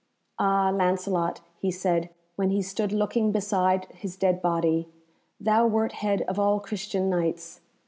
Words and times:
"Ah, 0.39 0.71
Lancelot," 0.71 1.41
he 1.59 1.69
said, 1.69 2.09
when 2.35 2.49
he 2.49 2.63
stood 2.63 2.91
looking 2.91 3.31
beside 3.31 3.85
his 3.91 4.17
dead 4.17 4.41
body, 4.41 4.89
"thou 5.39 5.67
wert 5.67 5.91
head 5.91 6.23
of 6.23 6.39
all 6.39 6.59
Christian 6.59 7.07
Knights. 7.07 7.61